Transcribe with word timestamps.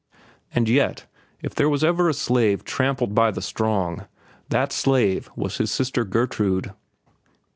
And 0.51 0.67
yet, 0.67 1.05
if 1.43 1.53
there 1.53 1.69
was 1.69 1.83
ever 1.83 2.09
a 2.09 2.15
slave 2.15 2.63
trampled 2.63 3.13
by 3.13 3.29
the 3.29 3.39
strong, 3.39 4.07
that 4.49 4.71
slave 4.71 5.29
was 5.35 5.57
his 5.59 5.69
sister 5.69 6.03
Gertrude. 6.03 6.73